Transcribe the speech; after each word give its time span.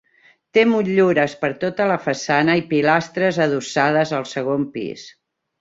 Té 0.57 0.61
motllures 0.69 1.35
per 1.43 1.51
tota 1.65 1.87
la 1.93 1.99
façana 2.07 2.57
i 2.63 2.65
pilastres 2.73 3.41
adossades 3.49 4.19
al 4.21 4.29
segon 4.35 4.69
pis. 4.79 5.09